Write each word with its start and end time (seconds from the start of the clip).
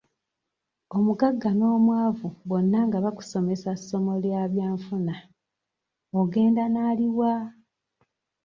Omugagga 0.97 1.49
n'omwavu 1.55 2.27
bonna 2.49 2.79
nga 2.87 2.97
bakusomesa 3.05 3.71
ssomo 3.79 4.13
lya 4.23 4.41
byanfuna 4.53 5.15
ogenda 6.19 6.63
n'ali 6.69 7.07
wa? 7.17 7.33